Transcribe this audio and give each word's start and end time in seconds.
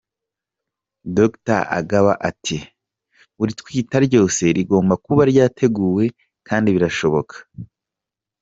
Dr 1.15 1.61
Agaba 1.79 2.13
ati 2.29 2.57
“Buri 3.37 3.51
twita 3.59 3.97
ryose 4.07 4.43
rigomba 4.57 4.93
kuba 5.05 5.21
ryateguwe 5.31 6.05
kandi 6.47 6.67
birashoboka”. 6.75 7.35